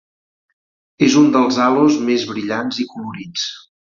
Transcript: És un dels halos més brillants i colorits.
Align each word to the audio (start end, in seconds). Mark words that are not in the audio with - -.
És 1.07 1.17
un 1.21 1.29
dels 1.35 1.59
halos 1.67 1.99
més 2.07 2.25
brillants 2.33 2.81
i 2.85 2.87
colorits. 2.95 3.45